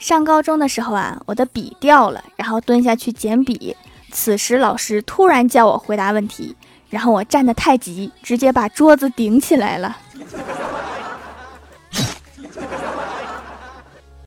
[0.00, 3.76] 上高中的时候啊，我的笔掉了，然后蹲下去捡笔。
[4.10, 6.56] 此时老师突然叫我回答问题，
[6.88, 9.96] 然后我站得太急，直接把桌子顶起来了。